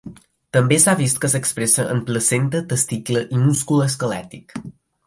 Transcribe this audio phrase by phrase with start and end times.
[0.55, 4.63] També s'ha vist que s'expressa en placenta, testicle i múscul esquelètic.